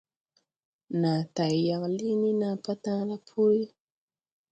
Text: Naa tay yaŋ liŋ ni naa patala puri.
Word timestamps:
Naa 1.01 1.21
tay 1.35 1.55
yaŋ 1.67 1.83
liŋ 1.97 2.15
ni 2.21 2.31
naa 2.41 2.55
patala 2.65 3.15
puri. 3.27 3.61